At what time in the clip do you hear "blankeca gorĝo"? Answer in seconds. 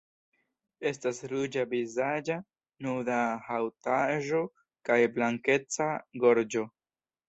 5.17-6.71